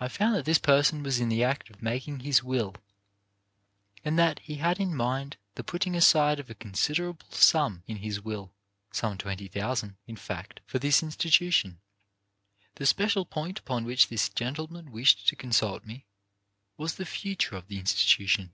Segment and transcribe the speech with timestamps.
[0.00, 0.60] I found that this
[0.92, 2.74] man was in the act of making his will,
[4.04, 8.20] and that he had in mind the putting aside of a considerable sum in his
[8.20, 8.50] will—
[8.90, 11.78] some $20,000, in fact— for this institution.
[12.74, 16.06] The special point upon which this gentleman wished to consult me
[16.76, 18.52] was the future of the Institu tion.